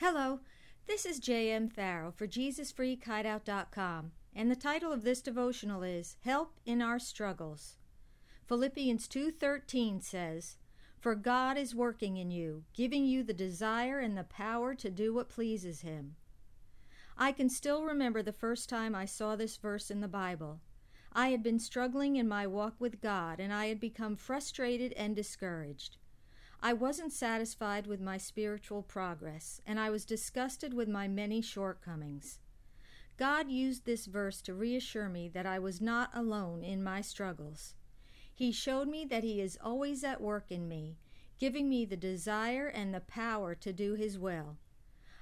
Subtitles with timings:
[0.00, 0.40] Hello,
[0.86, 1.68] this is J.M.
[1.68, 7.76] Farrow for JesusFreakHideout.com, and the title of this devotional is Help in Our Struggles.
[8.46, 10.56] Philippians 2:13 says,
[10.98, 15.12] "For God is working in you, giving you the desire and the power to do
[15.12, 16.16] what pleases him."
[17.18, 20.62] I can still remember the first time I saw this verse in the Bible.
[21.12, 25.14] I had been struggling in my walk with God, and I had become frustrated and
[25.14, 25.98] discouraged.
[26.62, 32.38] I wasn't satisfied with my spiritual progress, and I was disgusted with my many shortcomings.
[33.16, 37.74] God used this verse to reassure me that I was not alone in my struggles.
[38.34, 40.98] He showed me that He is always at work in me,
[41.38, 44.58] giving me the desire and the power to do His will.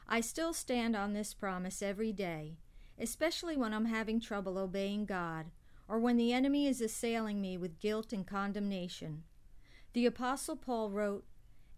[0.08, 2.58] I still stand on this promise every day,
[2.98, 5.46] especially when I'm having trouble obeying God,
[5.86, 9.22] or when the enemy is assailing me with guilt and condemnation.
[9.92, 11.24] The Apostle Paul wrote,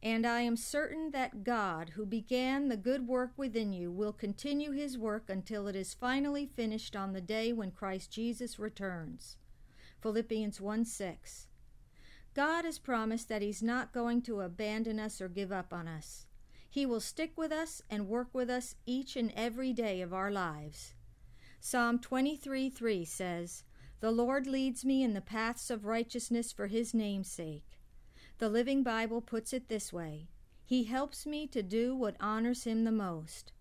[0.02, 4.72] And I am certain that God, who began the good work within you, will continue
[4.72, 9.36] his work until it is finally finished on the day when Christ Jesus returns.
[10.00, 11.46] Philippians 1 6.
[12.34, 16.26] God has promised that He's not going to abandon us or give up on us.
[16.70, 20.30] He will stick with us and work with us each and every day of our
[20.30, 20.94] lives.
[21.60, 23.64] Psalm 23 3 says,
[23.98, 27.79] The Lord leads me in the paths of righteousness for His name's sake.
[28.40, 30.26] The Living Bible puts it this way
[30.64, 33.52] He helps me to do what honors Him the most.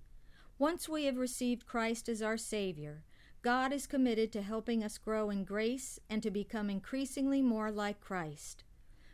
[0.58, 3.04] Once we have received Christ as our Savior,
[3.42, 8.00] God is committed to helping us grow in grace and to become increasingly more like
[8.00, 8.64] Christ.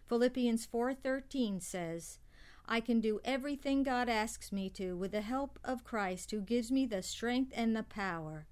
[0.07, 2.19] Philippians 4:13 says,
[2.67, 6.71] I can do everything God asks me to with the help of Christ who gives
[6.71, 8.45] me the strength and the power.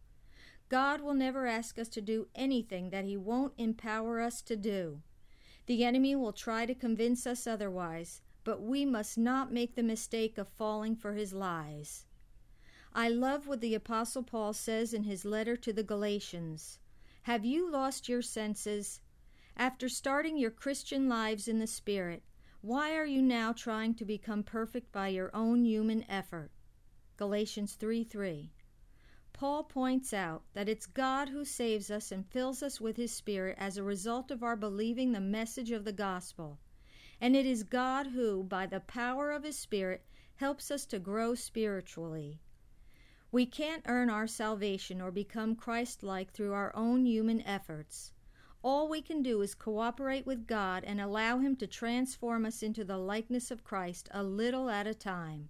[0.68, 5.04] God will never ask us to do anything that he won't empower us to do.
[5.66, 10.38] The enemy will try to convince us otherwise, but we must not make the mistake
[10.38, 12.06] of falling for his lies.
[12.94, 16.80] I love what the Apostle Paul says in his letter to the Galatians
[17.24, 19.00] Have you lost your senses?
[19.56, 22.24] After starting your Christian lives in the Spirit,
[22.62, 26.52] why are you now trying to become perfect by your own human effort?
[27.18, 28.52] Galatians 3 3.
[29.34, 33.58] Paul points out that it's God who saves us and fills us with His Spirit
[33.60, 36.60] as a result of our believing the message of the gospel.
[37.20, 40.06] And it is God who, by the power of His Spirit,
[40.36, 42.40] helps us to grow spiritually.
[43.32, 48.12] We can't earn our salvation or become Christ like through our own human efforts.
[48.64, 52.86] All we can do is cooperate with God and allow Him to transform us into
[52.86, 55.50] the likeness of Christ a little at a time.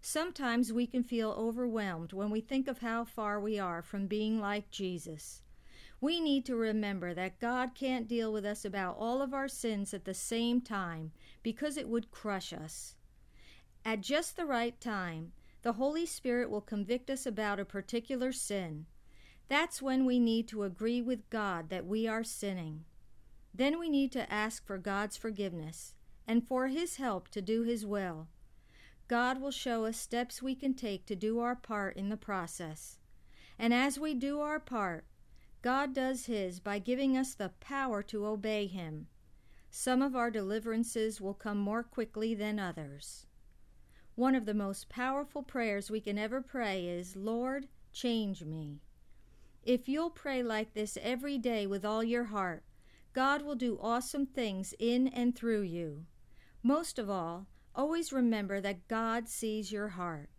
[0.00, 4.40] Sometimes we can feel overwhelmed when we think of how far we are from being
[4.40, 5.42] like Jesus.
[6.00, 9.94] We need to remember that God can't deal with us about all of our sins
[9.94, 11.12] at the same time
[11.42, 12.96] because it would crush us.
[13.84, 18.86] At just the right time, the Holy Spirit will convict us about a particular sin.
[19.48, 22.84] That's when we need to agree with God that we are sinning.
[23.54, 25.94] Then we need to ask for God's forgiveness
[26.26, 28.28] and for His help to do His will.
[29.08, 32.98] God will show us steps we can take to do our part in the process.
[33.58, 35.04] And as we do our part,
[35.62, 39.06] God does His by giving us the power to obey Him.
[39.70, 43.26] Some of our deliverances will come more quickly than others.
[44.14, 48.80] One of the most powerful prayers we can ever pray is, Lord, change me.
[49.62, 52.64] If you'll pray like this every day with all your heart,
[53.12, 56.06] God will do awesome things in and through you.
[56.62, 60.30] Most of all, always remember that God sees your heart.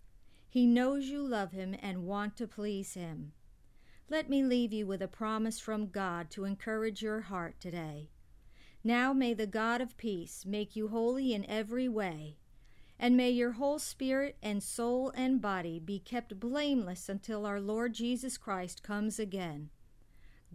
[0.49, 3.31] He knows you love Him and want to please Him.
[4.09, 8.09] Let me leave you with a promise from God to encourage your heart today.
[8.83, 12.37] Now may the God of peace make you holy in every way
[12.99, 17.93] and may your whole spirit and soul and body be kept blameless until our Lord
[17.93, 19.69] Jesus Christ comes again.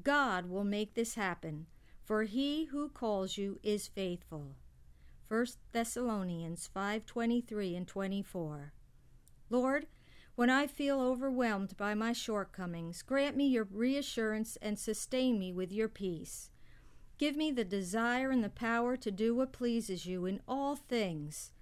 [0.03, 1.67] God will make this happen,
[2.03, 4.57] for he who calls you is faithful.
[5.33, 8.75] 1 Thessalonians 5:23 and 24.
[9.49, 9.87] Lord,
[10.35, 15.73] when I feel overwhelmed by my shortcomings, grant me your reassurance and sustain me with
[15.73, 16.51] your peace.
[17.17, 21.53] Give me the desire and the power to do what pleases you in all things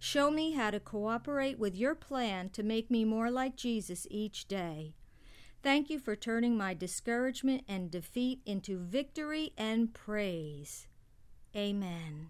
[0.00, 4.46] Show me how to cooperate with your plan to make me more like Jesus each
[4.46, 4.94] day.
[5.62, 10.86] Thank you for turning my discouragement and defeat into victory and praise.
[11.54, 12.28] Amen.